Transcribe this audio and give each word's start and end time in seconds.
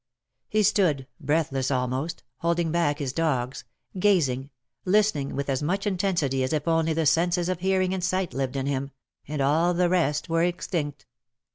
He 0.49 0.63
stood, 0.63 1.05
breathless 1.19 1.69
almost, 1.69 2.23
holding 2.37 2.71
back 2.71 2.97
his 2.97 3.13
dogs, 3.13 3.65
gazing, 3.99 4.49
listening 4.83 5.35
with 5.35 5.47
as 5.47 5.61
much 5.61 5.85
intensity 5.85 6.41
as 6.41 6.53
if 6.53 6.67
only 6.67 6.93
the 6.93 7.05
senses 7.05 7.49
of 7.49 7.59
hearing 7.59 7.93
and 7.93 8.03
sight 8.03 8.33
lived 8.33 8.55
in 8.55 8.65
him— 8.65 8.89
and 9.27 9.43
all 9.43 9.75
the 9.75 9.89
rest 9.89 10.27
were 10.27 10.41
extinct. 10.43 11.05